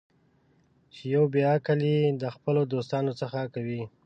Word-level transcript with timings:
چې 0.93 1.01
یو 1.15 1.23
بې 1.33 1.41
عقل 1.53 1.79
یې 1.91 1.99
د 2.21 2.23
خپلو 2.35 2.61
دوستانو 2.73 3.11
څخه 3.21 3.39
کوي. 3.53 3.83